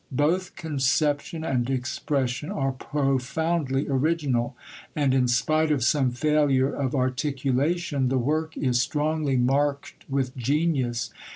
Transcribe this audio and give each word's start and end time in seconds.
Both 0.17 0.55
conception 0.55 1.43
and 1.43 1.69
expression 1.69 2.49
are 2.49 2.71
profoundly 2.71 3.87
original, 3.87 4.57
and, 4.95 5.13
in 5.13 5.27
spite 5.27 5.69
of 5.69 5.83
some 5.83 6.09
failure 6.09 6.73
of 6.73 6.95
articulation, 6.95 8.09
the 8.09 8.17
work 8.17 8.57
is 8.57 8.81
strongly 8.81 9.37
marked 9.37 10.05
with 10.09 10.35
genius. 10.35 11.11